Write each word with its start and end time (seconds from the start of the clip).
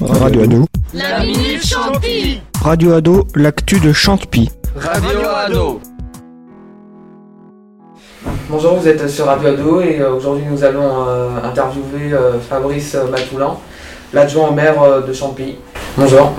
Radio 0.00 0.42
Ado. 0.42 0.66
La 0.92 1.20
Minute 1.20 1.64
Champi 1.64 2.40
Radio 2.60 2.94
Ado, 2.94 3.26
l'actu 3.36 3.78
de 3.78 3.92
Chantepie. 3.92 4.50
Radio 4.74 5.28
Ado. 5.28 5.80
Bonjour, 8.48 8.74
vous 8.74 8.88
êtes 8.88 9.08
sur 9.08 9.26
Radio 9.26 9.50
Ado 9.50 9.80
et 9.82 10.00
euh, 10.00 10.14
aujourd'hui 10.14 10.46
nous 10.50 10.64
allons 10.64 11.06
euh, 11.08 11.28
interviewer 11.44 12.12
euh, 12.12 12.40
Fabrice 12.40 12.96
Matoulan, 13.08 13.60
l'adjoint 14.12 14.48
au 14.48 14.52
maire 14.52 14.82
euh, 14.82 15.00
de 15.02 15.12
Champy. 15.12 15.56
Bonjour. 15.96 16.32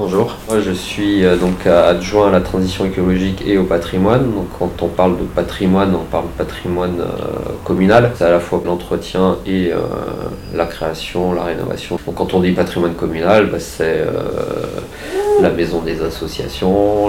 Bonjour, 0.00 0.34
moi 0.48 0.60
je 0.60 0.70
suis 0.70 1.26
euh, 1.26 1.36
donc 1.36 1.66
euh, 1.66 1.90
adjoint 1.90 2.28
à 2.28 2.30
la 2.30 2.40
transition 2.40 2.86
écologique 2.86 3.42
et 3.46 3.58
au 3.58 3.64
patrimoine. 3.64 4.32
Donc 4.32 4.46
quand 4.58 4.80
on 4.80 4.88
parle 4.88 5.18
de 5.18 5.24
patrimoine, 5.24 5.94
on 5.94 6.04
parle 6.04 6.24
de 6.24 6.38
patrimoine 6.38 7.02
euh, 7.02 7.52
communal. 7.64 8.10
C'est 8.14 8.24
à 8.24 8.30
la 8.30 8.40
fois 8.40 8.62
l'entretien 8.64 9.36
et 9.46 9.72
la 10.54 10.64
création, 10.64 11.34
la 11.34 11.42
rénovation. 11.42 11.98
Donc 12.06 12.14
quand 12.14 12.32
on 12.32 12.40
dit 12.40 12.52
patrimoine 12.52 12.94
communal, 12.94 13.50
bah, 13.52 13.60
c'est 13.60 14.06
la 15.42 15.50
maison 15.50 15.82
des 15.82 16.00
associations, 16.00 17.08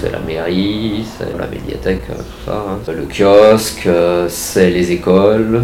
c'est 0.00 0.10
la 0.10 0.20
mairie, 0.20 1.04
c'est 1.18 1.38
la 1.38 1.46
médiathèque, 1.46 2.06
tout 2.06 2.46
ça. 2.46 2.64
hein. 2.66 2.78
Le 2.90 3.04
kiosque, 3.04 3.86
c'est 4.28 4.70
les 4.70 4.92
écoles, 4.92 5.62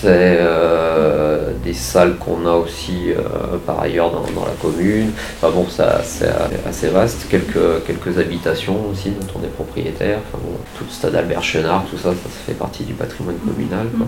c'est 0.00 0.38
euh, 0.40 1.50
des 1.64 1.74
salles 1.74 2.16
qu'on 2.16 2.46
a 2.46 2.52
aussi 2.52 3.10
euh, 3.10 3.56
par 3.66 3.80
ailleurs 3.80 4.10
dans, 4.10 4.20
dans 4.20 4.46
la 4.46 4.54
commune. 4.60 5.10
Enfin 5.36 5.52
bon, 5.52 5.66
ça 5.68 6.00
c'est 6.04 6.30
assez 6.68 6.88
vaste. 6.88 7.26
Quelques, 7.28 7.84
quelques 7.86 8.18
habitations 8.18 8.76
aussi 8.92 9.10
dont 9.10 9.26
on 9.40 9.44
est 9.44 9.48
propriétaire. 9.50 10.18
Enfin 10.28 10.38
bon, 10.42 10.56
tout 10.76 10.84
le 10.84 10.92
stade 10.92 11.14
Albert 11.14 11.42
Chenard, 11.42 11.84
tout 11.90 11.96
ça, 11.96 12.10
ça 12.10 12.28
fait 12.46 12.52
partie 12.52 12.84
du 12.84 12.92
patrimoine 12.92 13.36
communal. 13.38 13.86
quoi. 13.96 14.06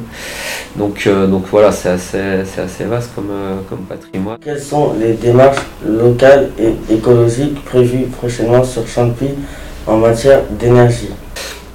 Donc, 0.76 1.06
euh, 1.06 1.26
donc 1.26 1.44
voilà, 1.50 1.72
c'est 1.72 1.90
assez, 1.90 2.44
c'est 2.44 2.62
assez 2.62 2.84
vaste 2.84 3.10
comme, 3.14 3.30
euh, 3.30 3.56
comme 3.68 3.80
patrimoine. 3.80 4.38
Quelles 4.42 4.62
sont 4.62 4.94
les 4.98 5.14
démarches 5.14 5.58
locales 5.86 6.50
et 6.58 6.74
écologiques 6.92 7.64
prévues 7.64 8.06
prochainement 8.06 8.62
sur 8.64 8.86
Champy 8.86 9.30
en 9.86 9.96
matière 9.96 10.42
d'énergie? 10.50 11.10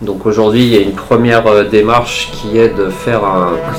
Donc 0.02 0.26
aujourd'hui, 0.26 0.64
il 0.64 0.74
y 0.74 0.78
a 0.78 0.82
une 0.82 0.94
première 0.94 1.48
euh, 1.48 1.64
démarche 1.64 2.30
qui 2.34 2.58
est 2.58 2.70
de 2.70 2.90
faire 2.90 3.22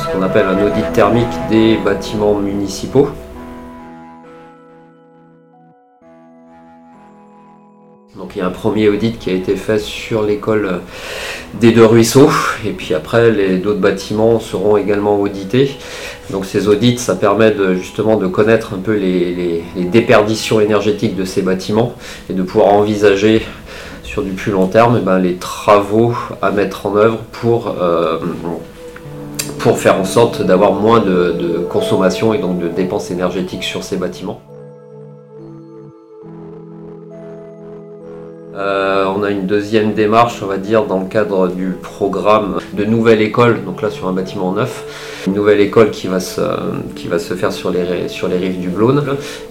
ce 0.01 0.13
qu'on 0.13 0.23
appelle 0.23 0.47
un 0.47 0.67
audit 0.67 0.93
thermique 0.95 1.27
des 1.51 1.77
bâtiments 1.77 2.35
municipaux. 2.35 3.09
Donc 8.17 8.35
il 8.35 8.39
y 8.39 8.43
a 8.43 8.47
un 8.47 8.51
premier 8.51 8.89
audit 8.89 9.19
qui 9.19 9.29
a 9.29 9.35
été 9.35 9.57
fait 9.57 9.79
sur 9.79 10.23
l'école 10.23 10.65
euh, 10.65 10.79
des 11.61 11.73
deux 11.73 11.85
ruisseaux 11.85 12.31
et 12.65 12.71
puis 12.71 12.95
après 12.95 13.31
les 13.31 13.59
d'autres 13.59 13.81
bâtiments 13.81 14.41
seront 14.41 14.79
également 14.79 15.21
audités. 15.21 15.77
Donc 16.31 16.47
ces 16.47 16.67
audits 16.67 16.97
ça 16.97 17.15
permet 17.15 17.51
de, 17.51 17.75
justement 17.75 18.17
de 18.17 18.27
connaître 18.27 18.73
un 18.73 18.79
peu 18.79 18.95
les 18.95 19.63
déperditions 19.77 20.61
énergétiques 20.61 21.15
de 21.15 21.27
ces 21.27 21.43
bâtiments 21.43 21.95
et 22.31 22.33
de 22.33 22.43
pouvoir 22.43 22.73
envisager 22.73 23.43
sur 24.17 24.23
du 24.23 24.33
plus 24.33 24.51
long 24.51 24.67
terme 24.67 24.97
eh 24.99 25.05
ben, 25.05 25.19
les 25.19 25.35
travaux 25.35 26.15
à 26.41 26.51
mettre 26.51 26.87
en 26.87 26.97
œuvre 26.97 27.19
pour, 27.33 27.75
euh, 27.79 28.19
faire 29.75 30.01
en 30.01 30.07
sorte 30.07 30.41
d'avoir 30.41 30.73
moins 30.73 31.01
de 31.01 31.67
consommation 31.69 32.33
et 32.33 32.39
donc 32.39 32.59
de 32.59 32.69
dépenses 32.69 33.11
énergétiques 33.11 33.65
sur 33.65 33.85
ces 33.85 33.99
bâtiments. 33.99 34.41
Euh, 38.57 39.05
on 39.15 39.23
a 39.23 39.31
une 39.31 39.47
deuxième 39.47 39.93
démarche, 39.93 40.41
on 40.43 40.47
va 40.47 40.57
dire, 40.57 40.85
dans 40.85 41.01
le 41.01 41.07
cadre 41.07 41.49
du 41.49 41.73
programme 41.83 42.57
de 42.73 42.87
nouvelle 42.87 43.21
école, 43.21 43.63
donc 43.67 43.83
là 43.83 43.91
sur 43.91 44.09
un 44.09 44.13
bâtiment 44.13 44.53
neuf, 44.53 45.23
une 45.27 45.35
nouvelle 45.35 45.61
école 45.61 45.91
qui 45.91 46.07
va 46.07 46.21
se, 46.21 46.41
qui 46.95 47.07
va 47.07 47.19
se 47.19 47.35
faire 47.35 47.53
sur 47.53 47.71
les, 47.71 48.09
sur 48.09 48.29
les 48.29 48.39
rives 48.39 48.59
du 48.59 48.69
Blône. 48.69 49.05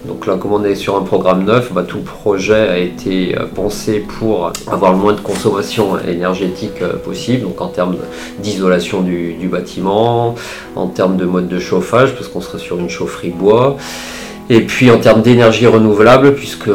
Donc 0.06 0.26
là, 0.26 0.36
comme 0.36 0.52
on 0.54 0.64
est 0.64 0.74
sur 0.74 0.96
un 0.96 1.02
programme 1.02 1.44
neuf, 1.44 1.72
bah, 1.72 1.84
tout 1.86 2.00
projet 2.00 2.68
a 2.68 2.78
été 2.78 3.38
euh, 3.38 3.44
pensé 3.46 4.00
pour 4.00 4.50
avoir 4.66 4.90
le 4.90 4.98
moins 4.98 5.12
de 5.12 5.20
consommation 5.20 6.00
énergétique 6.00 6.82
euh, 6.82 6.94
possible, 6.94 7.44
donc 7.44 7.60
en 7.60 7.68
termes 7.68 7.94
d'isolation 8.40 9.02
du, 9.02 9.34
du 9.34 9.46
bâtiment, 9.46 10.34
en 10.74 10.88
termes 10.88 11.16
de 11.16 11.26
mode 11.26 11.46
de 11.46 11.60
chauffage, 11.60 12.16
parce 12.16 12.26
qu'on 12.26 12.40
serait 12.40 12.58
sur 12.58 12.80
une 12.80 12.90
chaufferie 12.90 13.30
bois, 13.30 13.76
et 14.48 14.60
puis 14.60 14.90
en 14.90 14.98
termes 14.98 15.22
d'énergie 15.22 15.66
renouvelable, 15.66 16.34
puisque 16.34 16.70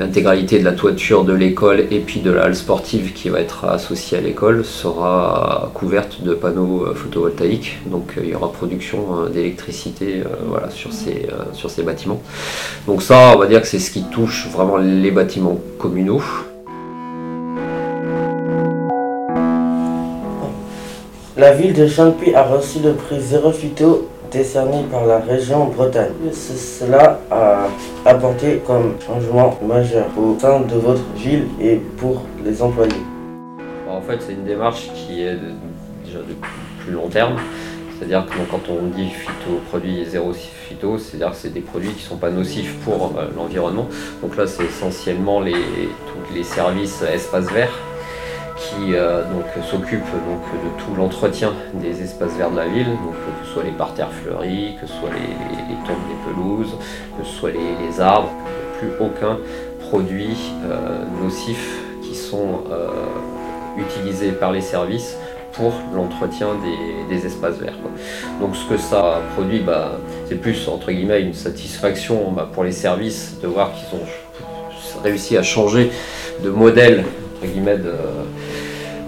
l'intégralité 0.00 0.58
de 0.58 0.64
la 0.64 0.72
toiture 0.72 1.24
de 1.24 1.34
l'école 1.34 1.84
et 1.90 1.98
puis 1.98 2.20
de 2.20 2.30
la 2.30 2.44
halle 2.44 2.56
sportive 2.56 3.12
qui 3.12 3.28
va 3.28 3.38
être 3.40 3.66
associée 3.66 4.16
à 4.16 4.22
l'école 4.22 4.64
sera 4.64 5.70
couverte 5.74 6.22
de 6.22 6.32
panneaux 6.32 6.86
euh, 6.86 6.94
photovoltaïques. 6.94 7.78
Donc 7.86 8.14
euh, 8.16 8.22
il 8.24 8.30
y 8.30 8.34
aura 8.34 8.50
production 8.50 8.98
euh, 8.98 9.28
d'électricité 9.28 10.22
voilà, 10.48 10.70
sur, 10.70 10.92
ces, 10.92 11.26
sur 11.52 11.68
ces 11.68 11.82
bâtiments. 11.82 12.22
Donc 12.86 13.02
ça, 13.02 13.34
on 13.36 13.38
va 13.38 13.46
dire 13.46 13.60
que 13.60 13.66
c'est 13.66 13.78
ce 13.78 13.90
qui 13.90 14.02
touche 14.04 14.48
vraiment 14.50 14.78
les 14.78 15.10
bâtiments 15.10 15.60
communaux. 15.78 16.22
La 21.36 21.52
ville 21.52 21.74
de 21.74 21.86
Champy 21.86 22.34
a 22.34 22.44
reçu 22.44 22.78
le 22.82 22.94
prix 22.94 23.20
Zéro 23.20 23.52
Phyto 23.52 24.08
décerné 24.30 24.84
par 24.90 25.06
la 25.06 25.18
région 25.18 25.66
Bretagne. 25.66 26.12
Ce- 26.32 26.80
Cela 26.80 27.20
a 27.30 27.68
apporté 28.06 28.60
comme 28.66 28.94
changement 29.04 29.58
majeur 29.66 30.06
au 30.16 30.38
sein 30.38 30.60
de 30.60 30.74
votre 30.76 31.02
ville 31.16 31.46
et 31.60 31.76
pour 31.98 32.22
les 32.44 32.62
employés. 32.62 32.92
En 33.88 34.00
fait, 34.00 34.18
c'est 34.20 34.32
une 34.32 34.44
démarche 34.44 34.88
qui 34.94 35.22
est 35.22 35.36
déjà 36.04 36.18
de 36.18 36.34
plus 36.82 36.92
long 36.92 37.08
terme. 37.08 37.36
C'est-à-dire 37.98 38.24
que 38.24 38.32
quand 38.50 38.62
on 38.70 38.86
dit 38.96 39.10
phyto, 39.10 39.60
produit 39.68 40.06
zéro 40.06 40.32
phyto, 40.32 40.96
c'est-à-dire 40.96 41.32
que 41.32 41.36
c'est 41.36 41.52
des 41.52 41.60
produits 41.60 41.90
qui 41.90 42.04
ne 42.04 42.08
sont 42.08 42.16
pas 42.16 42.30
nocifs 42.30 42.74
pour 42.82 43.12
euh, 43.18 43.24
l'environnement. 43.36 43.86
Donc 44.22 44.38
là, 44.38 44.46
c'est 44.46 44.64
essentiellement 44.64 45.40
les, 45.40 45.52
tous 45.52 46.34
les 46.34 46.42
services 46.44 47.02
espaces 47.02 47.50
verts 47.52 47.76
qui 48.60 48.94
euh, 48.94 49.22
donc, 49.24 49.46
s'occupent 49.64 50.00
donc, 50.00 50.42
de 50.52 50.84
tout 50.84 50.94
l'entretien 50.94 51.54
des 51.74 52.02
espaces 52.02 52.36
verts 52.36 52.50
de 52.50 52.56
la 52.56 52.66
ville, 52.66 52.86
que 52.86 53.46
ce 53.46 53.52
soit 53.54 53.64
les 53.64 53.70
parterres 53.70 54.12
fleuris, 54.12 54.76
que 54.80 54.86
ce 54.86 54.92
soit 54.92 55.10
les, 55.10 55.74
tombes 55.86 55.96
des 56.08 56.32
pelouses, 56.32 56.74
que 57.18 57.26
ce 57.26 57.32
soit 57.32 57.50
les, 57.52 58.00
arbres, 58.00 58.30
plus 58.78 58.90
aucun 59.00 59.38
produit 59.88 60.36
euh, 60.64 61.04
nocif 61.22 61.80
qui 62.02 62.14
sont 62.14 62.64
euh, 62.70 62.88
utilisés 63.78 64.32
par 64.32 64.52
les 64.52 64.60
services 64.60 65.16
pour 65.52 65.72
l'entretien 65.94 66.48
des, 67.08 67.26
espaces 67.26 67.56
verts. 67.56 67.76
Donc 68.40 68.54
ce 68.54 68.64
que 68.66 68.76
ça 68.76 69.20
produit, 69.34 69.60
bah, 69.60 69.98
c'est 70.28 70.36
plus 70.36 70.68
entre 70.68 70.92
guillemets 70.92 71.22
une 71.22 71.34
satisfaction 71.34 72.30
bah, 72.30 72.48
pour 72.52 72.64
les 72.64 72.72
services 72.72 73.36
de 73.42 73.48
voir 73.48 73.72
qu'ils 73.72 73.98
ont 73.98 75.02
réussi 75.02 75.36
à 75.36 75.42
changer 75.42 75.90
de 76.42 76.50
modèle 76.50 77.04
entre 77.40 77.52
guillemets 77.52 77.78
de, 77.78 77.92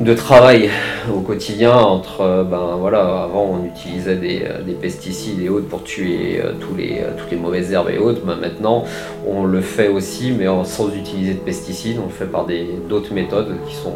de 0.00 0.14
travail 0.14 0.70
au 1.14 1.20
quotidien 1.20 1.74
entre 1.74 2.20
euh, 2.22 2.44
ben 2.44 2.76
voilà 2.78 3.22
avant 3.22 3.58
on 3.60 3.64
utilisait 3.64 4.16
des, 4.16 4.42
euh, 4.44 4.62
des 4.62 4.72
pesticides 4.72 5.40
et 5.40 5.48
autres 5.48 5.68
pour 5.68 5.84
tuer 5.84 6.40
euh, 6.40 6.52
toutes 6.58 7.30
les 7.30 7.36
mauvaises 7.36 7.72
herbes 7.72 7.90
et 7.90 7.98
autres 7.98 8.24
Ben, 8.24 8.36
maintenant 8.36 8.84
on 9.26 9.44
le 9.44 9.60
fait 9.60 9.88
aussi 9.88 10.32
mais 10.32 10.46
sans 10.64 10.88
utiliser 10.94 11.34
de 11.34 11.40
pesticides 11.40 11.98
on 12.02 12.06
le 12.06 12.12
fait 12.12 12.26
par 12.26 12.46
d'autres 12.88 13.12
méthodes 13.12 13.54
qui 13.68 13.74
sont 13.74 13.94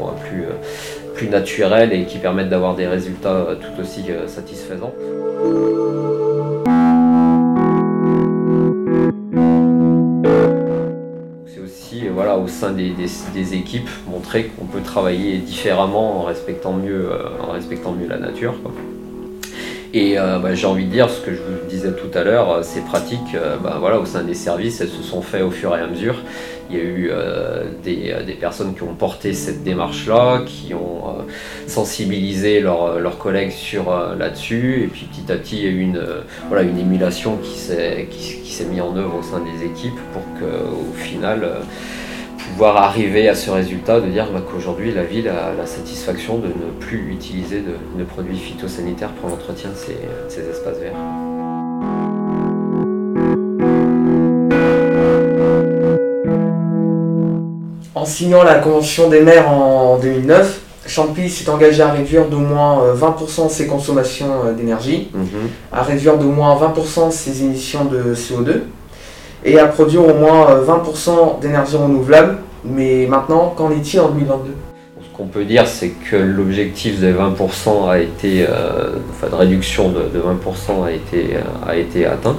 plus 1.14 1.28
naturelles 1.28 1.92
et 1.92 2.04
qui 2.04 2.18
permettent 2.18 2.50
d'avoir 2.50 2.74
des 2.74 2.86
résultats 2.86 3.56
tout 3.60 3.80
aussi 3.80 4.04
satisfaisants. 4.26 4.92
Voilà, 12.16 12.38
au 12.38 12.48
sein 12.48 12.70
des, 12.72 12.92
des- 13.34 13.54
équipes 13.54 13.90
montrer 14.10 14.44
qu'on 14.44 14.64
peut 14.64 14.80
travailler 14.80 15.36
différemment 15.36 16.18
en 16.20 16.22
respectant 16.22 16.72
mieux, 16.72 17.10
euh, 17.12 17.28
en 17.46 17.52
respectant 17.52 17.92
mieux 17.92 18.08
la 18.08 18.16
nature. 18.18 18.54
Et 19.92 20.18
euh, 20.18 20.38
bah, 20.38 20.54
j'ai 20.54 20.66
envie 20.66 20.86
de 20.86 20.90
dire 20.90 21.10
ce 21.10 21.20
que 21.20 21.32
je 21.32 21.40
vous 21.42 21.68
disais 21.68 21.92
tout 21.92 22.18
à 22.18 22.24
l'heure, 22.24 22.50
euh, 22.50 22.62
ces 22.62 22.80
pratiques 22.80 23.36
bah, 23.62 23.76
voilà, 23.78 23.98
au 24.00 24.06
sein 24.06 24.22
des 24.22 24.32
services, 24.34 24.80
elles 24.80 24.88
se 24.88 25.02
sont 25.02 25.20
faites 25.20 25.42
au 25.42 25.50
fur 25.50 25.76
et 25.76 25.80
à 25.80 25.86
mesure. 25.86 26.16
Il 26.70 26.76
y 26.76 26.80
a 26.80 26.82
eu 26.82 27.10
des, 27.84 28.12
des 28.26 28.32
personnes 28.32 28.74
qui 28.74 28.82
ont 28.82 28.94
porté 28.94 29.32
cette 29.34 29.62
démarche-là, 29.62 30.42
qui 30.44 30.74
ont 30.74 31.18
sensibilisé 31.68 32.58
leurs 32.60 33.18
collègues 33.18 33.52
sur 33.52 33.84
là-dessus, 34.18 34.82
et 34.82 34.86
puis 34.88 35.06
petit 35.06 35.30
à 35.30 35.36
petit 35.36 35.58
il 35.58 35.62
y 35.64 35.68
a 35.68 35.70
eu 35.70 35.80
une, 35.80 36.04
voilà, 36.48 36.64
une 36.64 36.76
émulation 36.76 37.36
qui 37.36 37.56
s'est 37.56 38.08
qui, 38.10 38.40
qui 38.42 38.52
s'est 38.52 38.64
mise 38.64 38.80
en 38.80 38.96
œuvre 38.96 39.14
au 39.20 39.22
sein 39.22 39.40
des 39.40 39.64
équipes 39.64 40.00
pour 40.12 40.22
qu'au 40.40 40.92
final 40.96 41.38
pouvoir 42.50 42.76
arriver 42.76 43.28
à 43.28 43.34
ce 43.34 43.50
résultat 43.50 44.00
de 44.00 44.06
dire 44.08 44.26
bah, 44.32 44.40
qu'aujourd'hui 44.48 44.92
la 44.92 45.04
ville 45.04 45.28
a 45.28 45.52
la 45.56 45.66
satisfaction 45.66 46.38
de 46.38 46.48
ne 46.48 46.70
plus 46.80 47.12
utiliser 47.12 47.60
de, 47.60 47.98
de 47.98 48.04
produits 48.04 48.38
phytosanitaires 48.38 49.10
pour 49.20 49.30
l'entretien 49.30 49.70
de 49.70 49.76
ces, 49.76 50.40
espaces 50.40 50.78
verts. 50.78 50.92
En 57.94 58.04
signant 58.04 58.42
la 58.42 58.56
convention 58.56 59.08
des 59.08 59.20
maires 59.20 59.48
en 59.50 59.98
2009, 59.98 60.60
Champy 60.86 61.28
s'est 61.28 61.48
engagé 61.50 61.82
à 61.82 61.90
réduire 61.90 62.26
d'au 62.26 62.38
moins 62.38 62.80
euh, 62.82 62.94
20% 62.94 63.48
ses 63.48 63.66
consommations 63.66 64.30
euh, 64.44 64.52
d'énergie, 64.52 65.08
Mhm. 65.12 65.48
à 65.72 65.82
réduire 65.82 66.16
d'au 66.16 66.28
moins 66.30 66.54
20% 66.56 67.10
ses 67.10 67.42
émissions 67.42 67.86
de 67.86 68.14
CO2 68.14 68.60
et 69.46 69.58
à 69.58 69.66
produire 69.66 70.04
au 70.06 70.14
moins 70.14 70.50
euh, 70.50 70.64
20% 70.64 71.40
d'énergie 71.40 71.76
renouvelable. 71.76 72.38
Mais 72.64 73.06
maintenant, 73.08 73.54
qu'en 73.56 73.70
est-il 73.70 74.00
en 74.00 74.08
2022 74.08 74.50
Ce 75.00 75.16
qu'on 75.16 75.26
peut 75.26 75.44
dire, 75.44 75.68
c'est 75.68 75.90
que 76.10 76.16
l'objectif 76.16 77.00
de 77.00 77.12
20% 77.12 77.88
a 77.88 78.00
été, 78.00 78.44
euh, 78.48 78.96
enfin 79.10 79.28
de 79.28 79.34
réduction 79.36 79.90
de, 79.90 80.00
de 80.00 80.20
20% 80.20 80.84
a 80.84 80.90
été, 80.90 81.36
euh, 81.36 81.70
a 81.70 81.76
été 81.76 82.06
atteint. 82.06 82.36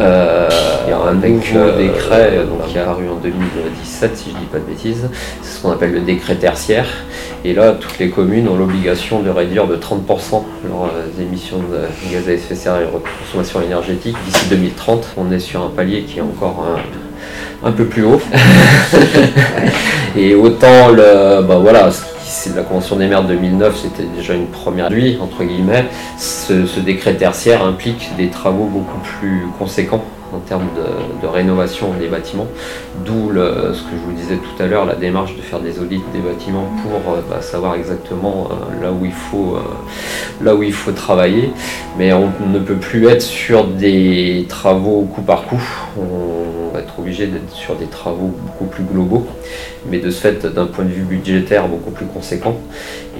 Euh, 0.00 0.48
il 0.86 0.90
y 0.90 0.92
a 0.92 0.98
un 0.98 1.14
nouveau 1.14 1.76
décret 1.76 2.30
euh, 2.32 2.46
donc, 2.46 2.66
qui 2.68 2.76
est 2.76 2.80
apparu 2.80 3.08
en 3.08 3.16
2017, 3.16 4.16
si 4.16 4.30
je 4.30 4.36
dis 4.36 4.44
pas 4.46 4.58
de 4.58 4.64
bêtises, 4.64 5.08
c'est 5.42 5.58
ce 5.58 5.62
qu'on 5.62 5.72
appelle 5.72 5.92
le 5.92 6.00
décret 6.00 6.36
tertiaire. 6.36 6.86
Et 7.44 7.54
là, 7.54 7.72
toutes 7.72 7.98
les 7.98 8.10
communes 8.10 8.48
ont 8.48 8.56
l'obligation 8.56 9.20
de 9.20 9.30
réduire 9.30 9.66
de 9.66 9.76
30% 9.76 10.42
leurs 10.64 10.84
euh, 10.84 11.22
émissions 11.22 11.58
de 11.58 12.12
gaz 12.12 12.28
à 12.28 12.32
effet 12.32 12.54
de 12.54 12.58
serre 12.58 12.76
et 12.78 12.80
leur 12.80 13.00
consommation 13.24 13.62
énergétique 13.62 14.16
d'ici 14.26 14.46
2030. 14.50 15.14
On 15.16 15.30
est 15.30 15.38
sur 15.38 15.62
un 15.62 15.70
palier 15.70 16.02
qui 16.02 16.18
est 16.18 16.22
encore 16.22 16.64
un, 17.64 17.68
un 17.68 17.72
peu 17.72 17.84
plus 17.84 18.04
haut. 18.04 18.20
Et 20.16 20.34
autant 20.34 20.88
le, 20.88 21.42
bah 21.42 21.58
voilà, 21.60 21.90
c'est 22.24 22.52
de 22.52 22.56
la 22.56 22.62
Convention 22.62 22.96
des 22.96 23.06
maires 23.06 23.22
de 23.22 23.34
2009, 23.34 23.78
c'était 23.80 24.08
déjà 24.16 24.34
une 24.34 24.46
première 24.46 24.90
lui 24.90 25.18
entre 25.20 25.44
guillemets. 25.44 25.84
Ce, 26.18 26.66
ce 26.66 26.80
décret 26.80 27.14
tertiaire 27.14 27.64
implique 27.64 28.10
des 28.16 28.28
travaux 28.28 28.64
beaucoup 28.64 28.98
plus 28.98 29.46
conséquents 29.58 30.04
en 30.32 30.38
termes 30.40 30.68
de, 31.22 31.26
rénovation 31.26 31.92
des 31.98 32.08
bâtiments, 32.08 32.46
d'où 33.04 33.30
ce 33.32 33.82
que 33.82 33.96
je 33.96 34.02
vous 34.04 34.12
disais 34.12 34.36
tout 34.36 34.62
à 34.62 34.66
l'heure, 34.66 34.86
la 34.86 34.94
démarche 34.94 35.36
de 35.36 35.42
faire 35.42 35.60
des 35.60 35.78
audits 35.78 36.00
des 36.12 36.20
bâtiments 36.20 36.68
pour 36.82 37.12
euh, 37.12 37.20
bah, 37.28 37.40
savoir 37.40 37.74
exactement 37.74 38.48
euh, 38.50 38.82
là 38.82 38.92
où 38.92 39.04
il 39.04 39.12
faut 39.12 39.56
euh, 39.56 40.44
là 40.44 40.54
où 40.54 40.62
il 40.62 40.72
faut 40.72 40.92
travailler. 40.92 41.50
Mais 41.98 42.12
on 42.12 42.30
ne 42.46 42.58
peut 42.58 42.76
plus 42.76 43.06
être 43.06 43.22
sur 43.22 43.66
des 43.66 44.46
travaux 44.48 45.02
coup 45.02 45.22
par 45.22 45.44
coup. 45.44 45.62
On 45.98 46.72
va 46.72 46.80
être 46.80 46.98
obligé 46.98 47.26
d'être 47.26 47.52
sur 47.52 47.74
des 47.74 47.86
travaux 47.86 48.32
beaucoup 48.44 48.66
plus 48.66 48.84
globaux 48.84 49.26
mais 49.90 49.98
de 49.98 50.10
ce 50.10 50.20
fait 50.20 50.44
d'un 50.46 50.66
point 50.66 50.84
de 50.84 50.90
vue 50.90 51.02
budgétaire 51.02 51.66
beaucoup 51.66 51.90
plus 51.90 52.06
conséquent. 52.06 52.56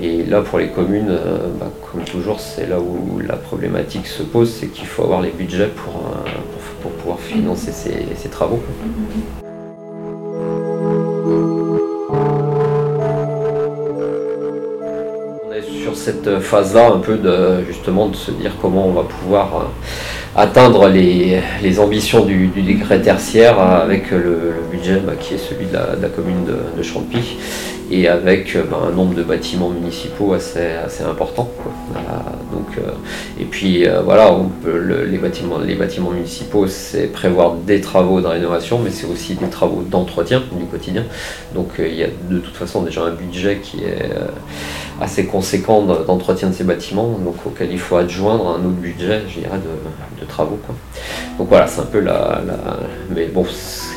Et 0.03 0.25
là 0.25 0.43
pour 0.43 0.59
les 0.59 0.69
communes, 0.69 1.19
bah, 1.59 1.71
comme 1.91 2.03
toujours, 2.03 2.41
c'est 2.41 2.69
là 2.69 2.79
où 2.79 3.21
la 3.21 3.37
problématique 3.37 4.07
se 4.07 4.23
pose, 4.23 4.53
c'est 4.53 4.67
qu'il 4.67 4.87
faut 4.87 5.03
avoir 5.03 5.23
les 5.23 5.31
budgets 5.31 5.69
pour 5.69 6.03
financer 7.17 7.73
ces, 7.73 8.07
ces 8.17 8.29
travaux. 8.29 8.61
On 15.47 15.53
est 15.53 15.63
sur 15.63 15.97
cette 15.97 16.41
phase-là 16.41 16.93
un 16.93 16.99
peu 16.99 17.19
justement 17.67 18.09
de 18.09 18.17
se 18.17 18.31
dire 18.31 18.53
comment 18.61 18.87
on 18.87 18.93
va 18.93 19.05
pouvoir 19.05 19.57
euh, 19.57 19.65
atteindre 20.37 20.89
les, 20.89 21.41
ambitions 21.79 22.25
du, 22.25 22.49
décret 22.49 23.01
tertiaire 23.01 23.61
avec 23.61 24.11
le, 24.11 24.55
budget 24.71 25.01
bah, 25.05 25.15
qui 25.19 25.35
est 25.35 25.39
celui 25.39 25.67
de 25.67 25.73
la, 25.75 26.09
commune 26.09 26.45
de 26.77 26.83
Champy 26.83 27.39
et 27.91 28.09
avec 28.09 28.55
euh, 28.55 28.65
bah, 28.71 28.79
un 28.89 28.93
nombre 28.93 29.15
de 29.15 29.23
bâtiments 29.23 29.71
municipaux 29.71 30.33
assez, 30.35 30.61
important. 31.09 31.51
donc, 32.53 32.67
euh, 32.79 32.91
et 33.41 33.45
puis 33.45 33.87
euh, 33.87 34.03
voilà, 34.03 34.35
les, 35.09 35.19
bâtiments, 35.19 36.11
municipaux, 36.11 36.67
c'est 36.67 37.07
prévoir 37.07 37.55
des 37.55 37.81
travaux 37.81 38.21
de 38.21 38.27
rénovation, 38.27 38.79
mais 38.83 38.91
c'est 38.91 39.07
aussi 39.07 39.35
des 39.35 39.49
travaux 39.49 39.83
d'entretien 39.83 40.43
du 40.53 40.65
quotidien. 40.67 41.05
Donc 41.55 41.71
il 41.79 41.95
y 41.95 42.05
a 42.05 42.09
de 42.31 42.39
toute 42.39 42.57
façon 42.57 42.83
déjà 42.83 43.03
un 43.03 43.13
budget 43.13 43.59
qui 43.63 43.79
est 43.85 44.11
assez 45.01 45.27
conséquent 45.27 45.83
de- 45.83 46.05
d'entretien 46.05 46.49
de 46.49 46.55
ces 46.55 46.65
bâtiments, 46.65 47.19
auquel 47.45 47.71
il 47.71 47.79
faut 47.79 47.97
adjoindre 47.97 48.49
un 48.49 48.59
autre 48.59 48.81
budget, 48.81 49.23
je 49.29 49.41
dirais, 49.41 49.59
de, 49.59 50.21
de 50.21 50.27
travaux. 50.27 50.59
Donc 51.39 51.49
voilà, 51.49 51.67
c'est 51.67 51.81
un 51.81 51.85
peu 51.85 52.01
la, 52.01 52.41
Mais 53.15 53.27
bon, 53.27 53.47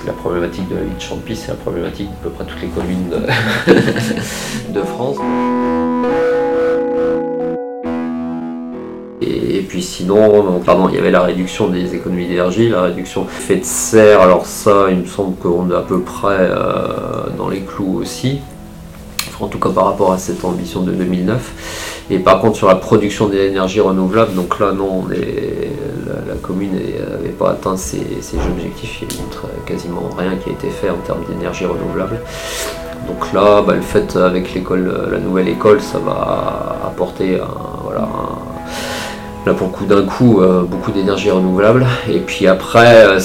la 0.06 0.14
problématique 0.14 0.68
de 0.70 0.76
la 0.76 0.82
ville 0.82 0.96
de 0.96 1.02
Champy, 1.02 1.36
c'est 1.36 1.50
la 1.50 1.56
problématique 1.56 2.08
d'à 2.10 2.16
peu 2.24 2.30
près 2.30 2.46
toutes 2.46 2.62
les 2.62 2.68
communes 2.68 3.10
de, 3.10 3.18
de 4.74 4.82
France. 4.82 5.18
Et, 9.22 9.62
puis 9.68 9.84
sinon, 9.84 10.44
donc, 10.44 10.64
pardon, 10.66 10.90
il 10.90 10.96
y 10.96 10.98
avait 10.98 11.12
la 11.12 11.22
réduction 11.22 11.68
des 11.68 11.96
économies 11.96 12.28
d'énergie, 12.28 12.70
la 12.70 12.84
réduction 12.84 13.26
fait 13.26 13.58
de 13.58 13.66
serre, 13.66 14.22
alors 14.22 14.46
ça, 14.46 14.88
il 14.90 14.98
me 14.98 15.06
semble 15.06 15.36
qu'on 15.38 15.70
est 15.72 15.76
à 15.76 15.82
peu 15.82 16.02
près 16.02 16.38
euh, 16.40 17.30
dans 17.38 17.48
les 17.48 17.62
clous 17.62 18.00
aussi 18.02 18.40
en 19.42 19.48
tout 19.48 19.60
cas 19.60 19.70
par 19.70 19.86
rapport 19.86 20.14
à 20.14 20.18
cette 20.18 20.44
ambition 20.46 20.82
de 20.82 20.92
2009. 20.92 22.06
Et 22.10 22.20
par 22.20 22.40
contre 22.42 22.58
sur 22.58 22.68
la 22.68 22.76
production 22.76 23.28
d'énergie 23.28 23.80
renouvelable, 23.80 24.34
donc 24.34 24.60
là 24.60 24.72
non, 24.74 25.06
la, 25.08 26.36
commune 26.42 26.74
n'avait 26.74 27.30
pas 27.30 27.52
atteint 27.52 27.78
ses, 27.78 28.02
objectifs, 28.52 29.02
il 29.02 29.08
y 29.08 29.22
a 29.22 29.66
quasiment 29.66 30.10
rien 30.18 30.36
qui 30.36 30.50
a 30.50 30.54
été 30.54 30.70
fait 30.70 30.90
en 30.90 30.98
termes 30.98 31.24
d'énergie 31.30 31.66
renouvelable. 31.66 32.20
Donc 33.08 33.34
là, 33.34 33.62
bah, 33.62 33.74
le 33.74 33.82
fait 33.82 34.16
avec 34.16 34.54
l'école, 34.54 35.10
la 35.12 35.20
nouvelle 35.20 35.48
école, 35.48 35.82
ça 35.82 36.00
va 36.00 36.78
apporter 36.86 37.40
voilà, 37.84 38.08
là 39.46 39.54
pour 39.54 39.68
le 39.68 39.74
coup 39.74 39.86
d'un 39.86 40.04
coup 40.04 40.42
euh, 40.42 40.64
beaucoup 40.64 40.92
d'énergie 40.92 41.32
renouvelable. 41.32 41.86
Et 42.10 42.20
puis 42.20 42.48
après, 42.48 43.06
euh, 43.06 43.20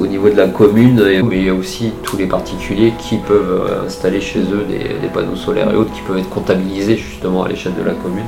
au 0.00 0.06
niveau 0.06 0.30
de 0.30 0.36
la 0.36 0.48
commune, 0.48 1.02
il 1.06 1.44
y 1.44 1.48
a 1.48 1.54
aussi 1.54 1.92
tous 2.02 2.16
les 2.16 2.26
particuliers 2.26 2.92
qui 2.98 3.18
peuvent 3.18 3.66
euh, 3.68 3.86
installer 3.86 4.20
chez 4.20 4.40
eux 4.40 4.64
des, 4.68 5.08
panneaux 5.08 5.36
solaires 5.36 5.70
et 5.70 5.76
autres 5.76 5.92
qui 5.92 6.00
peuvent 6.02 6.18
être 6.18 6.30
comptabilisés 6.30 6.96
justement 6.96 7.44
à 7.44 7.48
l'échelle 7.48 7.74
de 7.78 7.84
la 7.84 7.94
commune. 7.94 8.26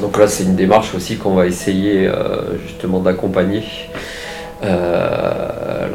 Donc 0.00 0.18
là, 0.18 0.28
c'est 0.28 0.44
une 0.44 0.56
démarche 0.56 0.94
aussi 0.94 1.16
qu'on 1.16 1.34
va 1.34 1.46
essayer 1.46 2.06
euh, 2.06 2.58
justement 2.66 3.00
d'accompagner. 3.00 3.62
Euh, 4.62 5.88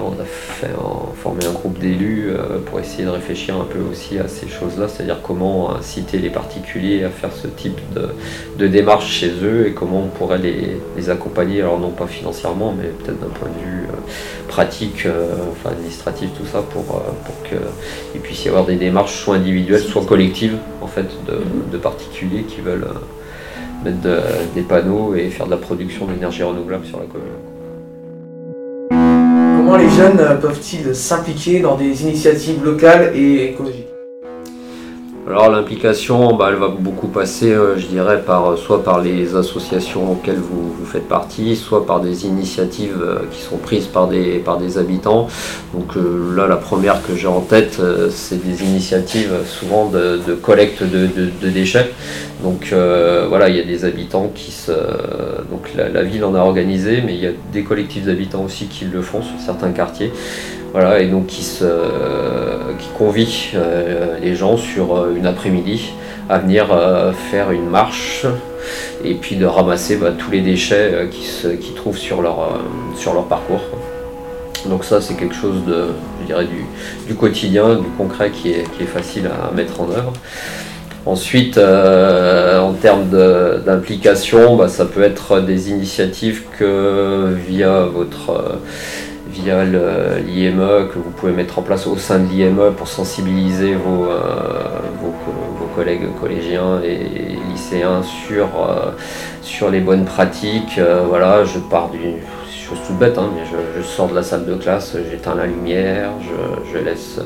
en- 0.78 1.12
formé 1.22 1.46
un 1.46 1.52
groupe 1.52 1.78
d'élus 1.80 2.30
euh, 2.30 2.60
pour 2.66 2.80
essayer 2.80 3.04
de 3.06 3.10
réfléchir 3.10 3.56
un 3.56 3.66
peu 3.66 3.80
aussi 3.92 4.18
à 4.20 4.28
ces 4.28 4.48
choses-là, 4.48 4.88
c'est-à-dire 4.88 5.20
comment 5.22 5.76
inciter 5.76 6.18
les 6.20 6.30
particuliers 6.30 7.04
à 7.04 7.10
faire 7.10 7.32
ce 7.34 7.48
type 7.48 7.80
de, 7.96 8.10
de 8.58 8.68
démarche 8.68 9.08
chez 9.12 9.32
eux 9.44 9.68
et 9.68 9.74
comment 9.74 10.00
on 10.04 10.08
pourrait 10.08 10.38
les, 10.40 11.10
accompagner, 11.10 11.62
alors 11.62 11.80
non 11.80 11.90
pas 11.90 12.08
financièrement, 12.08 12.74
mais 12.78 12.88
peut-être 12.90 13.20
d'un 13.20 13.28
point 13.34 13.50
de 13.50 13.64
vue 13.66 13.84
euh, 13.90 14.12
pratique, 14.48 15.06
euh, 15.06 15.34
enfin 15.52 15.72
administratif, 15.72 16.30
tout 16.38 16.46
ça, 16.46 16.62
pour, 16.62 16.96
euh, 16.98 17.12
pour 17.26 17.44
qu'il 18.14 18.22
puisse 18.22 18.46
y 18.46 18.50
avoir 18.50 18.66
des 18.66 18.76
démarches 18.76 19.16
soit 19.24 19.36
individuelles, 19.36 19.82
soit 19.82 20.06
collectives, 20.06 20.58
en 20.82 20.88
fait, 20.88 21.08
de, 21.72 21.78
particuliers 21.78 22.44
qui 22.44 22.62
veulent 22.62 22.84
euh, 22.88 23.84
mettre 23.86 24.02
de- 24.02 24.54
des 24.54 24.62
panneaux 24.62 25.16
et 25.16 25.30
faire 25.30 25.48
de 25.48 25.52
la 25.52 25.58
production 25.58 26.06
d'énergie 26.06 26.44
renouvelable 26.44 26.86
sur 26.86 27.00
la 27.00 27.06
commune. 27.06 27.51
Comment 29.72 29.84
les 29.86 29.90
jeunes 29.90 30.38
peuvent-ils 30.42 30.94
s'impliquer 30.94 31.62
dans 31.62 31.78
des 31.78 32.02
initiatives 32.02 32.62
locales 32.62 33.14
et 33.16 33.52
écologiques? 33.52 33.91
Alors 35.32 35.50
l'implication, 35.50 36.36
bah, 36.36 36.48
elle 36.50 36.58
va 36.58 36.68
beaucoup 36.68 37.08
passer, 37.08 37.54
euh, 37.54 37.78
je 37.78 37.88
dirais, 37.88 38.22
par, 38.22 38.52
euh, 38.52 38.58
soit 38.58 38.84
par 38.84 39.00
les 39.00 39.34
associations 39.38 40.12
auxquelles 40.12 40.42
vous, 40.42 40.76
faites 40.84 41.08
partie, 41.08 41.56
soit 41.56 41.86
par 41.86 42.02
des 42.02 42.26
initiatives 42.26 43.02
euh, 43.02 43.20
qui 43.32 43.40
sont 43.42 43.56
prises 43.56 43.88
par 43.88 44.10
des, 44.10 44.78
habitants. 44.78 45.30
Donc 45.74 45.96
là, 46.36 46.48
la 46.48 46.58
première 46.58 47.02
que 47.02 47.16
j'ai 47.16 47.28
en 47.28 47.40
tête, 47.40 47.82
c'est 48.10 48.44
des 48.46 48.64
initiatives 48.64 49.32
souvent 49.46 49.88
de, 49.88 50.34
collecte 50.42 50.84
de, 50.84 51.50
déchets. 51.50 51.92
Donc 52.44 52.74
voilà, 52.74 53.50
il 53.50 53.56
y 53.56 53.60
a 53.60 53.64
des 53.64 53.86
habitants 53.86 54.32
qui 54.34 54.52
se... 54.52 54.72
Donc 54.72 55.72
la 55.76 56.04
ville 56.04 56.24
en 56.24 56.36
a 56.36 56.40
organisé, 56.40 57.02
mais 57.06 57.16
il 57.16 57.22
y 57.22 57.28
a 57.28 57.32
des 57.52 57.64
collectifs 57.64 58.06
d'habitants 58.06 58.44
aussi 58.44 58.68
qui 58.68 58.86
le 58.86 59.02
font 59.02 59.22
sur 59.22 59.40
certains 59.40 59.72
quartiers. 59.72 60.12
Voilà, 60.74 61.02
et 61.02 61.08
donc 61.08 61.28
qui, 61.28 61.44
se, 61.44 61.66
qui 62.80 62.88
convie 62.98 63.50
euh, 63.56 64.18
les 64.22 64.36
gens 64.36 64.56
sur 64.56 64.96
euh, 64.96 65.14
une 65.18 65.26
après-midi 65.26 65.92
à 66.30 66.38
venir 66.38 66.72
euh, 66.72 67.12
faire 67.12 67.52
une 67.52 67.68
marche 67.68 68.26
et 69.04 69.16
puis 69.16 69.36
de 69.36 69.46
ramasser 69.46 69.98
bah, 69.98 70.12
tous 70.18 70.32
les 70.32 70.40
déchets 70.40 71.10
qui 71.12 71.26
se 71.26 71.50
qui 71.50 71.74
trouvent 71.74 71.98
sur 71.98 72.22
leur, 72.22 72.62
sur 72.96 73.14
leur 73.14 73.26
parcours. 73.26 73.60
Donc 74.66 74.86
ça 74.86 75.02
c'est 75.02 75.16
quelque 75.16 75.36
chose 75.36 75.66
de, 75.68 75.88
je 76.22 76.28
dirais, 76.28 76.46
du, 76.46 76.66
du 77.06 77.16
quotidien, 77.16 77.76
du 77.76 77.90
concret 77.98 78.30
qui 78.30 78.52
est, 78.52 78.64
qui 78.78 78.84
est 78.84 78.88
facile 78.88 79.28
à 79.28 79.54
mettre 79.54 79.82
en 79.82 79.90
œuvre. 79.90 80.14
Ensuite, 81.06 81.58
en 81.58 82.74
termes 82.74 83.10
d'implication, 83.66 84.56
bah, 84.56 84.68
ça 84.68 84.86
peut 84.86 85.02
être 85.02 85.42
des 85.42 85.72
initiatives 85.72 86.44
que 86.60 87.34
via 87.48 87.86
votre 87.86 88.60
via 89.32 89.64
l'IME 89.64 90.88
que 90.92 90.98
vous 91.00 91.12
pouvez 91.12 91.32
mettre 91.32 91.60
en 91.60 91.62
place 91.62 91.88
au 91.88 91.98
sein 91.98 92.20
de 92.20 92.28
l'IME 92.28 92.72
pour 92.78 92.88
sensibiliser 92.88 93.74
vos, 93.76 94.06
euh, 94.06 94.20
vos, 95.02 95.12
co- 95.12 95.58
vos 95.60 95.66
collègues 95.76 96.08
collégiens 96.20 96.82
et 96.84 97.00
lycéens 97.52 98.02
sur, 98.04 98.46
euh, 98.46 98.92
sur 99.42 99.70
les 99.70 99.80
bonnes 99.80 100.06
pratiques. 100.06 100.78
Euh, 100.78 101.04
voilà, 101.08 101.44
je 101.46 101.60
pars 101.60 101.90
du, 101.90 102.00
sur 102.50 102.76
choses 102.76 102.86
toutes 102.88 102.98
bêtes, 102.98 103.18
hein, 103.18 103.30
mais 103.36 103.42
je, 103.46 103.82
sors 103.86 104.08
de 104.08 104.16
la 104.16 104.24
salle 104.24 104.46
de 104.46 104.56
classe, 104.56 104.96
j'éteins 105.10 105.36
la 105.36 105.46
lumière, 105.46 106.10
je, 106.22 106.72
je, 106.74 106.84
laisse, 106.84 107.20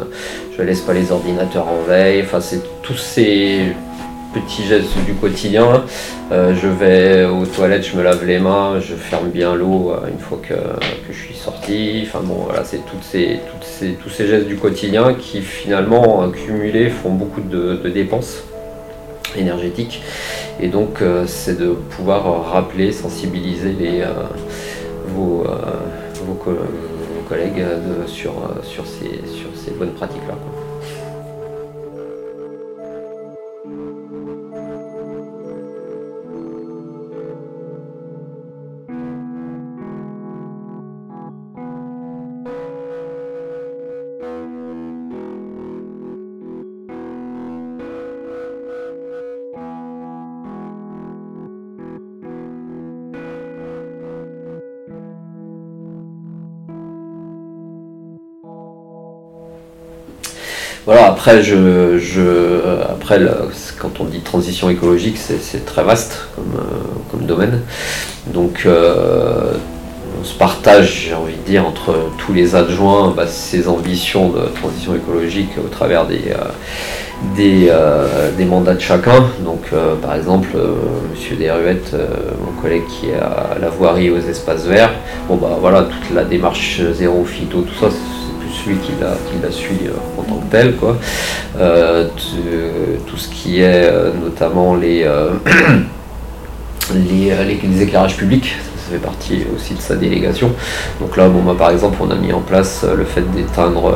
je 0.58 0.62
laisse 0.64 0.82
pas 0.82 0.94
les 0.94 1.12
ordinateurs 1.12 1.68
en 1.68 1.82
veille. 1.88 2.22
Enfin, 2.24 2.40
c'est 2.40 2.62
tous 2.82 2.98
ces 2.98 3.74
petits 4.36 4.66
gestes 4.66 4.98
du 5.06 5.14
quotidien. 5.14 5.84
Euh, 6.32 6.54
je 6.54 6.68
vais 6.68 7.26
aux 7.26 7.46
toilettes, 7.46 7.88
je 7.88 7.96
me 7.96 8.04
lave 8.04 8.26
les 8.26 8.40
mains, 8.40 8.80
je 8.82 8.96
ferme 8.96 9.30
bien 9.30 9.56
l'eau 9.56 9.92
euh, 9.92 10.10
une 10.12 10.20
fois 10.20 10.40
que, 10.42 10.56
je 11.10 11.18
suis 11.18 11.36
sorti. 11.36 12.04
Enfin 12.06 12.20
bon, 12.22 12.44
voilà, 12.46 12.66
c'est 12.66 12.86
toutes 12.86 13.04
ces, 13.04 13.40
toutes 13.52 13.64
ces, 13.64 13.94
tous 13.94 14.10
ces 14.10 14.28
gestes 14.28 14.48
du 14.48 14.58
quotidien 14.58 15.14
qui 15.14 15.42
finalement 15.42 16.30
cumulés 16.30 16.90
font 16.90 17.12
beaucoup 17.12 17.42
de, 17.42 17.80
de 17.82 17.90
dépenses 17.90 18.44
énergétiques. 19.38 20.02
Et 20.60 20.68
donc, 20.68 21.02
euh, 21.02 21.24
c'est 21.28 21.58
de 21.58 21.70
pouvoir 21.70 22.52
rappeler, 22.52 22.92
sensibiliser 22.92 23.74
les, 23.80 24.04
vos, 25.08 25.46
vos, 26.26 26.54
collègues 27.30 27.66
sur, 28.06 28.34
sur, 28.64 28.86
ces, 28.86 29.28
sur 29.28 29.50
ces 29.56 29.72
bonnes 29.72 29.94
pratiques-là. 29.94 30.36
Voilà, 60.86 61.08
après, 61.08 61.42
je, 61.42 61.98
je, 61.98 62.60
après 62.88 63.20
quand 63.80 64.00
on 64.00 64.04
dit 64.04 64.20
transition 64.20 64.70
écologique, 64.70 65.18
c'est 65.18 65.66
très 65.66 65.84
vaste 65.84 66.28
comme, 66.36 66.60
euh, 66.60 67.26
domaine. 67.26 67.62
Donc, 68.28 68.64
euh, 68.68 69.54
on 70.22 70.24
se 70.24 70.38
partage, 70.38 71.08
j'ai 71.08 71.16
envie 71.16 71.34
de 71.34 71.42
dire, 71.42 71.66
entre 71.66 71.96
tous 72.20 72.34
les 72.34 72.56
adjoints 72.56 73.12
bah, 73.18 73.26
ces 73.26 73.68
ambitions 73.68 74.30
de 74.30 74.42
transition 74.60 74.96
écologique 74.96 75.50
au 75.58 75.70
travers 75.70 76.06
euh, 76.08 77.32
des, 77.36 78.46
mandats 78.46 78.76
de 78.76 78.80
chacun. 78.80 79.26
Donc, 79.44 79.72
par 80.04 80.14
exemple, 80.14 80.50
Monsieur 81.12 81.36
Desruettes, 81.36 81.96
mon 82.46 82.62
collègue 82.62 82.86
qui 82.88 83.10
est 83.10 83.16
à 83.16 83.58
la 83.60 83.70
voirie 83.70 84.12
aux 84.12 84.20
espaces 84.20 84.66
verts, 84.66 84.92
bon, 85.28 85.38
bah 85.38 85.58
voilà, 85.60 85.82
toute 85.82 86.14
la 86.14 86.24
démarche 86.24 86.80
zéro 86.94 87.26
phyto, 87.26 87.62
tout 87.62 87.74
ça, 87.80 87.88
celui 88.66 88.78
qui 88.78 88.94
la, 89.00 89.52
suit 89.52 89.88
euh, 89.88 90.20
en 90.20 90.24
tant 90.24 90.38
que 90.38 90.52
tel. 90.52 90.76
Quoi. 90.76 90.98
Euh, 91.60 92.08
tout 93.06 93.18
ce 93.18 93.30
qui 93.30 93.62
est 93.62 93.90
euh, 93.90 94.12
notamment 94.14 94.76
les, 94.76 95.08
les, 96.94 97.82
éclairages 97.82 98.18
publics, 98.18 98.56
ça 98.78 98.92
fait 98.92 98.98
partie 98.98 99.44
aussi 99.56 99.74
de 99.74 99.82
sa 99.82 99.96
délégation. 99.96 100.52
Donc 101.00 101.18
là, 101.18 101.28
bon, 101.28 101.54
par 101.56 101.72
exemple, 101.72 101.98
on 102.02 102.10
a 102.12 102.16
mis 102.16 102.34
en 102.34 102.42
place 102.42 102.86
le 102.96 103.04
fait 103.04 103.24
d'éteindre 103.34 103.92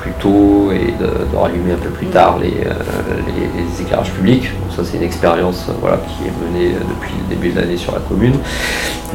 plus 0.00 0.12
tôt 0.20 0.70
et 0.72 0.92
de, 1.00 1.36
rallumer 1.36 1.72
un 1.72 1.82
peu 1.82 1.90
plus 1.90 2.06
tard 2.06 2.38
les, 2.38 2.50
les, 2.50 3.82
éclairages 3.82 4.12
publics. 4.12 4.50
Ça, 4.76 4.82
c'est 4.84 4.96
une 4.96 5.02
expérience 5.02 5.66
voilà, 5.80 5.98
qui 5.98 6.28
est 6.28 6.32
menée 6.46 6.74
depuis 6.74 7.14
le 7.18 7.34
début 7.34 7.50
de 7.50 7.60
l'année 7.60 7.76
sur 7.76 7.92
la 7.92 8.00
commune. 8.00 8.34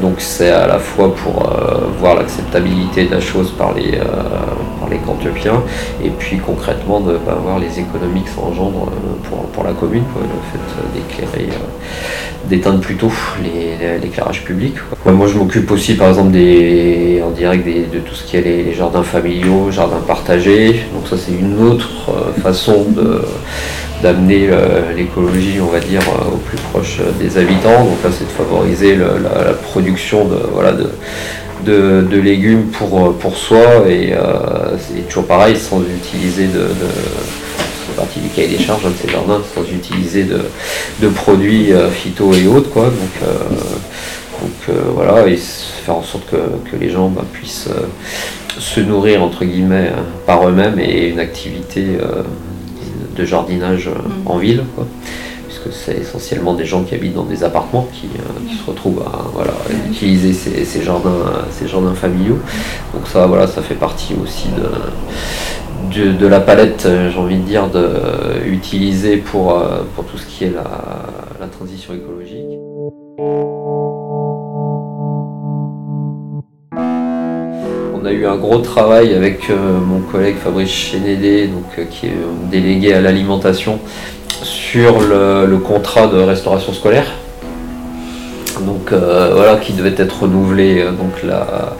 Donc 0.01 0.15
c'est 0.17 0.49
à 0.49 0.67
la 0.67 0.79
fois 0.79 1.13
pour 1.15 1.49
voir 1.99 2.15
l'acceptabilité 2.15 3.05
de 3.05 3.11
la 3.11 3.21
chose 3.21 3.51
par 3.51 3.73
les, 3.73 3.97
les 4.89 4.97
Cantopiens, 4.97 5.63
et 6.03 6.09
puis 6.09 6.37
concrètement 6.37 6.99
de 6.99 7.17
bah, 7.25 7.37
voir 7.41 7.59
les 7.59 7.79
économies 7.79 8.23
que 8.23 8.29
ça 8.29 8.41
engendre 8.41 8.87
euh, 8.87 9.27
pour, 9.27 9.39
pour 9.47 9.63
la 9.63 9.73
commune, 9.73 10.03
le 10.15 10.27
fait 10.51 10.59
d'éclairer, 10.93 11.49
euh, 11.49 12.49
d'éteindre 12.49 12.79
plutôt 12.79 13.11
l'éclairage 14.01 14.43
public. 14.43 14.75
moi 15.05 15.27
je 15.27 15.37
m'occupe 15.37 15.69
aussi 15.71 15.95
par 15.95 16.09
exemple 16.09 16.31
des, 16.31 17.21
en 17.25 17.31
direct 17.31 17.65
de 17.65 17.99
tout 17.99 18.15
ce 18.15 18.23
qui 18.23 18.37
est 18.37 18.41
les, 18.41 18.73
jardins 18.73 19.03
familiaux, 19.03 19.71
jardins 19.71 20.01
partagés, 20.05 20.83
donc 20.93 21.07
ça 21.07 21.15
c'est 21.17 21.33
une 21.33 21.61
autre 21.61 22.09
euh, 22.09 22.41
façon 22.41 22.85
d'amener 24.01 24.49
l'écologie, 24.97 25.59
on 25.61 25.71
va 25.71 25.79
dire, 25.79 26.01
au 26.29 26.35
plus 26.35 26.57
proche 26.57 26.99
des 27.21 27.37
habitants. 27.37 27.85
Donc 27.85 28.03
là, 28.03 28.09
c'est 28.11 28.25
de 28.25 28.31
favoriser 28.31 28.97
la, 28.97 29.53
production 29.53 30.25
de, 30.25 30.35
voilà, 30.51 30.73
de, 30.73 32.01
de, 32.01 32.19
légumes 32.19 32.65
pour, 32.65 33.13
pour 33.13 33.37
soi 33.37 33.87
et 33.87 34.13
c'est 34.79 35.07
toujours 35.07 35.25
pareil 35.25 35.57
sans 35.57 35.81
utiliser 35.81 36.47
de, 36.47 36.59
de 36.59 37.93
partie 37.95 38.19
du 38.19 38.29
cahier 38.29 38.57
des 38.57 38.63
charges 38.63 38.83
de 38.83 38.91
ces 39.01 39.11
jardins 39.11 39.41
sans 39.53 39.63
utiliser 39.63 40.25
de, 40.25 41.09
produits 41.09 41.73
euh, 41.73 41.89
phyto 41.89 42.33
et 42.33 42.47
autres 42.47 42.69
quoi. 42.69 42.85
Donc, 42.85 43.29
donc 44.41 44.75
voilà 44.95 45.27
et 45.27 45.37
faire 45.37 45.95
en 45.95 46.03
sorte 46.03 46.29
que, 46.29 46.75
les 46.75 46.89
gens 46.89 47.07
bah, 47.09 47.23
puissent 47.31 47.69
se 48.57 48.79
nourrir 48.79 49.23
entre 49.23 49.45
guillemets 49.45 49.91
par 50.25 50.47
eux-mêmes 50.47 50.79
et 50.79 51.07
une 51.09 51.19
activité 51.19 51.85
de 53.15 53.25
jardinage 53.25 53.89
en 54.25 54.37
ville 54.37 54.63
quoi 54.75 54.85
c'est 55.71 55.97
essentiellement 55.97 56.53
des 56.53 56.65
gens 56.65 56.83
qui 56.83 56.95
habitent 56.95 57.13
dans 57.15 57.23
des 57.23 57.43
appartements 57.43 57.87
qui, 57.93 58.07
euh, 58.07 58.57
se 58.57 58.69
retrouvent 58.69 59.01
à 59.01 59.25
voilà, 59.33 59.53
utiliser 59.89 60.33
ces, 60.33 60.81
jardins, 60.81 61.43
ces 61.51 61.67
jardins 61.67 61.93
familiaux. 61.93 62.39
Donc 62.93 63.07
ça, 63.07 63.25
voilà, 63.25 63.47
ça 63.47 63.61
fait 63.61 63.75
partie 63.75 64.13
aussi 64.21 64.49
de, 65.91 66.11
de, 66.11 66.27
la 66.27 66.39
palette, 66.39 66.85
euh, 66.85 67.09
j'ai 67.11 67.19
envie 67.19 67.37
de 67.37 67.43
dire, 67.43 67.67
de, 67.69 68.45
utiliser 68.47 69.17
pour, 69.17 69.57
euh, 69.57 69.83
pour 69.95 70.05
tout 70.05 70.17
ce 70.17 70.25
qui 70.25 70.45
est 70.45 70.53
la, 70.53 70.63
la 71.39 71.47
transition 71.47 71.93
écologique. 71.93 72.45
On 77.95 78.05
a 78.05 78.11
eu 78.11 78.25
un 78.25 78.35
gros 78.35 78.59
travail 78.59 79.13
avec 79.13 79.49
mon 79.49 80.01
collègue 80.01 80.35
Fabrice 80.35 80.69
Chénédé, 80.69 81.47
donc, 81.47 81.87
qui 81.89 82.07
est 82.07 82.17
délégué 82.51 82.93
à 82.93 82.99
l'alimentation, 82.99 83.79
sur 84.43 84.99
le, 84.99 85.57
contrat 85.57 86.07
de 86.07 86.17
restauration 86.17 86.73
scolaire. 86.73 87.05
Donc 88.61 88.91
euh, 88.91 89.31
voilà, 89.33 89.57
qui 89.57 89.73
devait 89.73 89.95
être 89.97 90.23
renouvelé, 90.23 90.81
euh, 90.81 90.91
donc 90.91 91.23
là, 91.23 91.73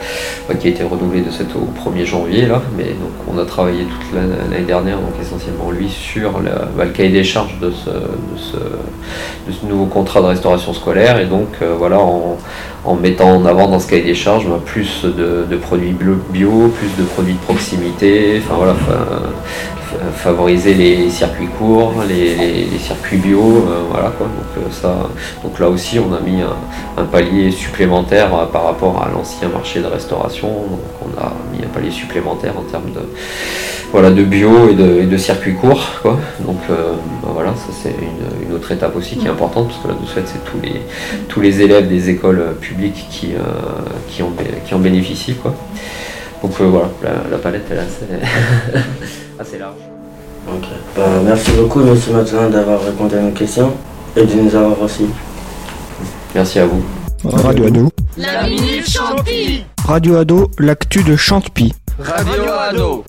qui 0.58 0.66
a 0.66 0.70
été 0.70 0.82
renouvelé 0.82 1.20
de 1.20 1.28
au 1.28 1.90
1er 1.90 2.04
janvier 2.04 2.46
là, 2.46 2.60
mais 2.76 2.84
donc 2.84 3.12
on 3.32 3.38
a 3.38 3.44
travaillé 3.44 3.84
toute 3.84 4.12
l'année 4.12 4.64
dernière, 4.64 4.98
donc 4.98 5.12
essentiellement 5.20 5.70
lui 5.70 5.88
sur 5.88 6.32
bah, 6.32 6.84
le 6.84 6.90
cahier 6.90 7.10
des 7.10 7.22
charges 7.22 7.58
de 7.60 7.70
ce, 7.70 7.90
de 7.90 9.52
ce, 9.52 9.66
nouveau 9.66 9.86
contrat 9.86 10.20
de 10.20 10.26
restauration 10.26 10.74
scolaire, 10.74 11.20
et 11.20 11.26
donc 11.26 11.48
euh, 11.62 11.74
voilà, 11.78 12.00
en, 12.00 12.94
mettant 12.96 13.36
en 13.36 13.46
avant 13.46 13.68
dans 13.68 13.78
ce 13.78 13.88
cahier 13.88 14.02
des 14.02 14.14
charges 14.16 14.48
bah, 14.48 14.60
plus 14.64 15.04
de, 15.04 15.56
produits 15.56 15.94
bio, 16.30 16.72
plus 16.76 17.02
de 17.02 17.06
produits 17.08 17.34
de 17.34 17.38
proximité, 17.38 18.42
enfin 18.44 18.56
voilà, 18.56 18.74
favoriser 20.14 20.74
les 20.74 21.10
circuits 21.10 21.48
courts, 21.58 21.94
les, 22.08 22.78
circuits 22.78 23.18
bio, 23.18 23.40
euh, 23.40 23.82
voilà 23.90 24.10
quoi. 24.10 24.26
Donc, 24.26 24.64
euh, 24.64 24.70
ça, 24.70 25.08
donc 25.42 25.58
là 25.58 25.68
aussi, 25.68 25.98
on 25.98 26.12
a 26.12 26.20
mis 26.20 26.40
un, 26.42 27.04
palier 27.04 27.50
supplémentaire 27.50 28.34
euh, 28.34 28.46
par 28.46 28.64
rapport 28.64 29.02
à 29.02 29.10
l'ancien 29.10 29.48
marché 29.48 29.80
de 29.80 29.86
restauration. 29.86 30.48
Donc 30.48 30.80
on 31.02 31.20
a 31.20 31.32
mis 31.52 31.64
un 31.64 31.68
palier 31.68 31.90
supplémentaire 31.90 32.54
en 32.58 32.62
termes 32.62 32.92
de, 32.92 33.00
voilà, 33.92 34.10
de 34.10 34.22
bio 34.22 34.68
et 34.68 34.74
de, 34.74 35.16
circuits 35.16 35.54
courts. 35.54 35.86
Quoi. 36.02 36.18
Donc 36.40 36.60
bah 36.68 37.30
voilà, 37.32 37.50
ça 37.50 37.72
c'est 37.82 37.90
une, 37.90 38.54
autre 38.54 38.70
étape 38.70 38.94
aussi 38.94 39.16
qui 39.16 39.26
est 39.26 39.30
importante 39.30 39.68
parce 39.68 39.80
que 39.80 39.88
là 39.88 39.94
de 40.00 40.06
fait 40.06 40.22
c'est 40.26 40.44
tous 40.44 40.60
les, 40.62 40.80
tous 41.28 41.40
les 41.40 41.60
élèves 41.60 41.88
des 41.88 42.08
écoles 42.08 42.54
publiques 42.60 43.06
qui, 43.10 43.30
qui, 44.08 44.22
en, 44.22 44.32
qui 44.64 44.74
en 44.74 44.78
bénéficient. 44.78 45.34
Quoi. 45.34 45.54
Donc 46.42 46.52
voilà, 46.60 46.88
la, 47.30 47.38
palette 47.38 47.70
est 47.70 47.78
assez, 47.78 48.06
assez 49.38 49.58
large. 49.58 49.76
Bah, 50.96 51.02
merci 51.24 51.50
beaucoup, 51.52 51.80
monsieur 51.80 52.12
Matin, 52.12 52.50
d'avoir 52.50 52.82
répondu 52.82 53.16
à 53.16 53.22
nos 53.22 53.30
questions 53.30 53.72
et 54.16 54.24
de 54.24 54.34
nous 54.34 54.54
avoir 54.54 54.78
reçus. 54.78 55.06
Merci 56.34 56.58
à 56.58 56.66
vous. 56.66 56.82
Radio 57.24 57.66
Ado. 57.66 57.88
La 58.16 58.46
Minute 58.46 58.88
Champi. 58.88 59.64
Radio 59.86 60.16
Ado, 60.16 60.50
l'actu 60.58 61.02
de 61.02 61.16
Chantepie. 61.16 61.72
Radio 61.98 62.42
Ado. 62.70 63.04